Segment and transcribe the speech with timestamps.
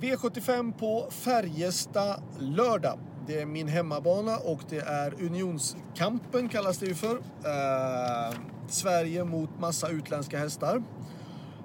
[0.00, 2.98] V75 på Färjestad lördag.
[3.26, 7.16] Det är min hemmabana och det är Unionskampen kallas det ju för.
[7.16, 8.38] Eh,
[8.68, 10.82] Sverige mot massa utländska hästar.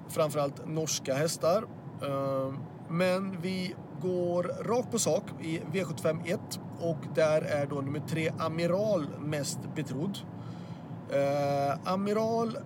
[0.08, 1.64] Framförallt norska hästar.
[2.02, 2.54] Eh,
[2.88, 8.32] men vi går rakt på sak i V75 1 och där är då nummer 3,
[8.38, 10.18] Amiral mest betrodd.
[11.10, 12.58] Eh, Amiral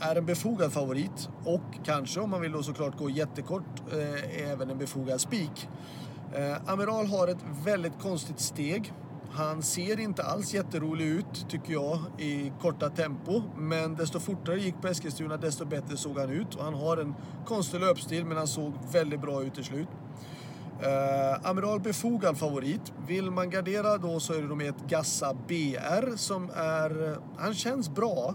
[0.00, 4.70] är en befogad favorit och kanske om man vill då såklart gå jättekort eh, även
[4.70, 5.68] en befogad spik.
[6.34, 8.92] Eh, Amiral har ett väldigt konstigt steg.
[9.30, 13.42] Han ser inte alls jätterolig ut tycker jag i korta tempo.
[13.56, 16.54] Men desto fortare gick på Eskilstuna desto bättre såg han ut.
[16.54, 17.14] Och han har en
[17.46, 19.88] konstig löpstil men han såg väldigt bra ut till slut.
[20.82, 22.92] Uh, Amiral befogad favorit.
[23.06, 27.12] Vill man gardera då så är det då med ett Gassa BR som är...
[27.12, 28.34] Eh, han känns bra.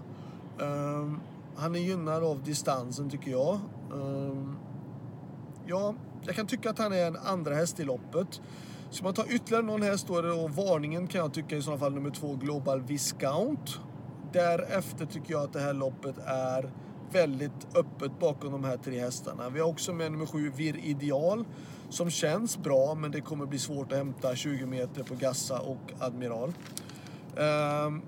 [0.62, 1.14] Uh,
[1.56, 3.60] han är gynnad av distansen tycker jag.
[3.94, 4.56] Ehm,
[5.66, 8.42] ja, jag kan tycka att han är en andra häst i loppet.
[8.90, 11.62] Ska man ta ytterligare någon häst då är det då varningen kan jag tycka i
[11.62, 13.72] sådana fall nummer två Global Viscount.
[14.34, 16.72] Därefter tycker jag att det här loppet är
[17.12, 19.50] väldigt öppet bakom de här tre hästarna.
[19.50, 21.46] Vi har också med nummer sju Vir Ideal
[21.90, 25.94] som känns bra men det kommer bli svårt att hämta 20 meter på Gassa och
[26.00, 26.54] Admiral.
[27.36, 28.02] Um,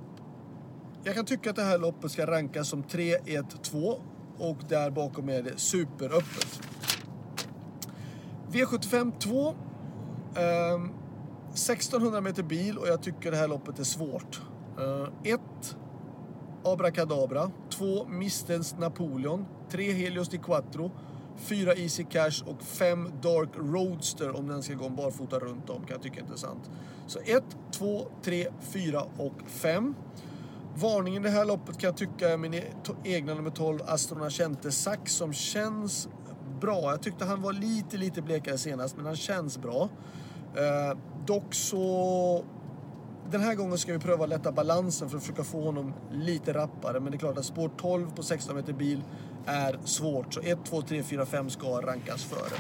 [1.04, 4.02] jag kan tycka att det här loppet ska rankas som 3, 1, 2
[4.38, 6.62] och där bakom är det superöppet.
[8.52, 9.48] V75 2.
[10.36, 10.82] Eh,
[11.54, 14.42] 1600 meter bil och jag tycker det här loppet är svårt.
[15.24, 15.32] 1.
[15.32, 15.40] Eh,
[16.72, 17.52] Abracadabra.
[17.70, 18.06] 2.
[18.06, 19.46] Mistens Napoleon.
[19.70, 19.92] 3.
[19.92, 20.92] Helios di Quattro.
[21.38, 25.80] 4 Easy Cash och 5 Dark Roadster om den ska gå en barfota runt om
[25.82, 26.70] kan jag tycka är intressant.
[27.08, 29.96] Så 1, 2, 3, 4 och 5.
[30.76, 34.72] Varningen i det här loppet kan jag tycka är min e- egna nummer 12 Astronachente
[34.72, 36.10] Sax som känns
[36.62, 36.82] bra.
[36.82, 39.90] Jag tyckte han var lite, lite blekare senast men han känns bra.
[40.56, 42.46] Eh, dock så
[43.32, 46.54] den här gången ska vi pröva att lätta balansen för att försöka få honom lite
[46.54, 47.00] rappare.
[47.00, 49.04] Men det är klart att spår 12 på 16 meter bil
[49.46, 50.34] är svårt.
[50.34, 52.58] Så 1, 2, 3, 4, 5 ska rankas före.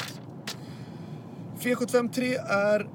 [1.59, 2.89] V753 är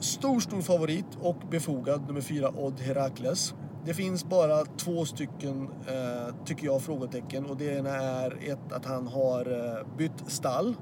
[0.00, 2.06] stor, stor favorit och befogad.
[2.06, 3.54] Nummer 4 Odd Herakles.
[3.88, 7.46] Det finns bara två stycken, eh, tycker jag, frågetecken.
[7.46, 10.74] Och det ena är ett att han har eh, bytt stall.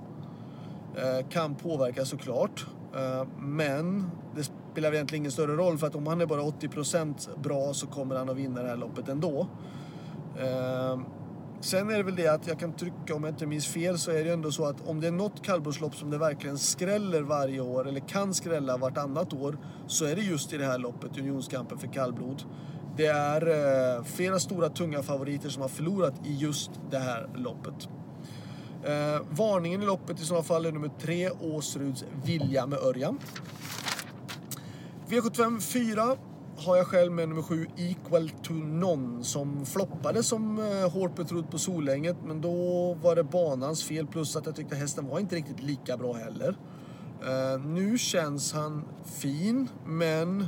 [0.97, 2.67] Eh, kan påverka såklart.
[2.97, 7.41] Eh, men det spelar egentligen ingen större roll för att om han är bara 80%
[7.43, 9.49] bra så kommer han att vinna det här loppet ändå.
[10.39, 11.01] Eh,
[11.61, 14.11] sen är det väl det att jag kan trycka, om jag inte minns fel, så
[14.11, 17.61] är det ändå så att om det är något kallblodslopp som det verkligen skräller varje
[17.61, 21.79] år eller kan skrälla vartannat år så är det just i det här loppet, Unionskampen
[21.79, 22.43] för kallblod.
[22.97, 23.47] Det är
[23.97, 27.89] eh, flera stora tunga favoriter som har förlorat i just det här loppet.
[28.85, 33.19] Eh, varningen i loppet i sådana fall är nummer 3, Åsruds Vilja med Örjan.
[35.09, 36.17] V75 4
[36.57, 41.51] har jag själv med nummer 7 Equal to None som floppade som eh, hårt betrodd
[41.51, 45.37] på Solänget men då var det banans fel plus att jag tyckte hästen var inte
[45.37, 46.57] riktigt lika bra heller.
[47.23, 50.47] Eh, nu känns han fin men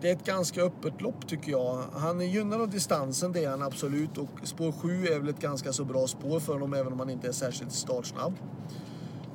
[0.00, 1.84] det är ett ganska öppet lopp tycker jag.
[1.92, 4.18] Han är gynnad av distansen, det är han absolut.
[4.18, 7.10] Och spår 7 är väl ett ganska så bra spår för honom även om han
[7.10, 8.34] inte är särskilt startsnabb.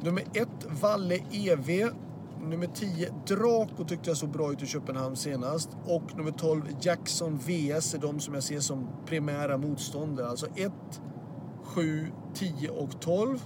[0.01, 0.47] Nummer 1,
[0.81, 1.91] Valle EV.
[2.41, 5.69] Nummer 10, Draco tyckte jag såg bra ut i Köpenhamn senast.
[5.85, 10.27] Och nummer 12, Jackson VS är de som jag ser som primära motståndare.
[10.27, 10.71] Alltså 1,
[11.63, 13.39] 7, 10 och 12.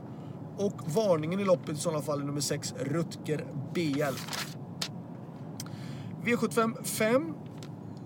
[0.58, 4.16] Och varningen i loppet i sådana fall är nummer 6, Rutger BL.
[6.24, 7.34] V75 5.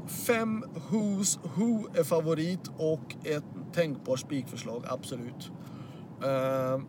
[0.07, 3.43] 5 Who's Who är favorit och ett
[3.73, 5.51] tänkbart spikförslag, absolut.
[6.23, 6.83] Uh,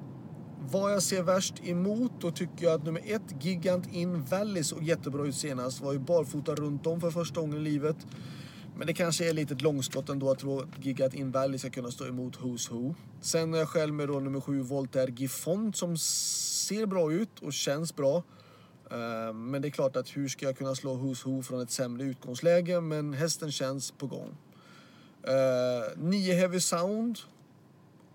[0.70, 4.82] vad jag ser värst emot, då tycker jag att nummer ett, Gigant In Valley såg
[4.82, 5.80] jättebra ut senast.
[5.80, 7.96] Var ju barfota runt om för första gången i livet.
[8.76, 11.70] Men det kanske är lite ett långskott ändå att tro att Gigant In Valley ska
[11.70, 12.94] kunna stå emot Who's Who.
[13.20, 17.52] Sen är jag själv med då nummer 7, Voltaire Gifond, som ser bra ut och
[17.52, 18.22] känns bra.
[18.94, 21.70] Eh, men det är klart att hur ska jag kunna slå Who's Who från ett
[21.70, 22.80] sämre utgångsläge?
[22.80, 24.36] Men hästen känns på gång.
[25.22, 27.18] Eh, 9 Heavy Sound.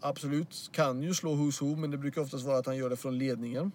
[0.01, 2.95] Absolut, kan ju slå Who's Who men det brukar oftast vara att han gör det
[2.95, 3.71] från ledningen.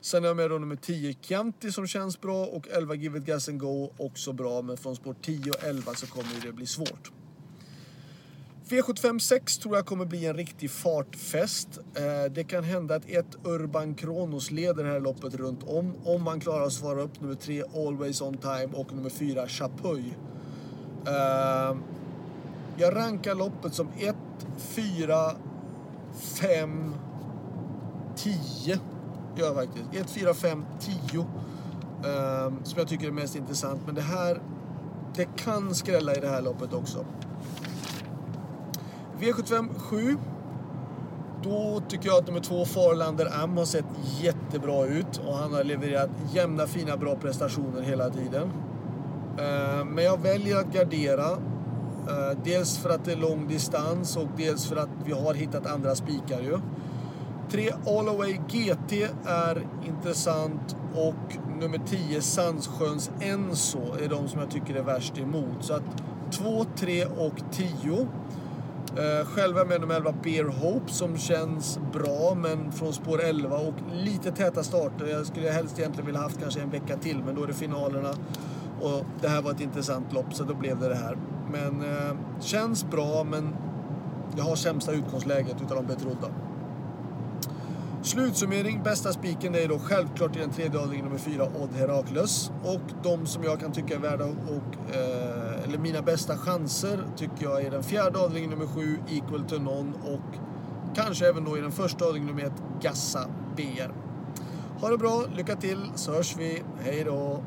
[0.00, 3.24] Sen är jag med då nummer 10 Chianti som känns bra och 11 Give It
[3.24, 6.66] Gas and Go också bra men från spår 10 och 11 så kommer det bli
[6.66, 7.12] svårt.
[8.68, 11.78] V75 6 tror jag kommer bli en riktig fartfest.
[11.94, 15.94] Eh, det kan hända att ett Urban Kronos leder det här loppet runt om.
[16.04, 20.12] Om man klarar att svara upp nummer 3 Always On Time och nummer 4 Chapuis.
[21.06, 21.76] Eh,
[22.76, 24.16] jag rankar loppet som 1,
[24.58, 25.14] 4,
[26.40, 26.94] 5,
[28.16, 28.78] 10.
[29.36, 29.84] Gör jag faktiskt.
[29.94, 31.26] 1, 4, 5, 10.
[32.64, 33.80] Som jag tycker är mest intressant.
[33.86, 34.40] Men det här,
[35.14, 37.06] det kan skrälla i det här loppet också.
[39.20, 40.16] V75 7.
[41.42, 43.84] Då tycker jag att nummer två Farlander Am har sett
[44.20, 48.52] jättebra ut och han har levererat jämna fina bra prestationer hela tiden.
[49.38, 51.30] Eh, men jag väljer att gardera.
[52.08, 55.66] Eh, dels för att det är lång distans och dels för att vi har hittat
[55.66, 56.58] andra spikar ju.
[57.50, 64.74] 3 Allaway GT är intressant och nummer 10 Sandsjöns Enso är de som jag tycker
[64.74, 65.56] är värst emot.
[65.60, 66.02] Så att
[66.32, 68.06] 2, 3 och 10.
[68.98, 73.20] Uh, själv är jag med nummer 11 Beer Hope som känns bra men från spår
[73.22, 75.06] 11 och lite täta starter.
[75.06, 78.10] Jag skulle helst egentligen vilja haft kanske en vecka till men då är det finalerna.
[78.80, 81.18] Och det här var ett intressant lopp så då blev det det här.
[81.52, 83.56] Men uh, känns bra men
[84.36, 86.28] jag har sämsta utgångsläget utav de betrodda.
[88.02, 92.50] Slutsummering, bästa spiken är då självklart i den tredje avdelningen nummer fyra Odd Herakles.
[92.64, 97.44] Och de som jag kan tycka är värda och, eh, eller mina bästa chanser tycker
[97.44, 100.38] jag är den fjärde avdelningen nummer sju Equal to None och
[100.94, 103.92] kanske även då i den första avdelningen nummer ett Gassa BR.
[104.80, 106.62] Ha det bra, lycka till så hörs vi.
[106.80, 107.42] Hej då!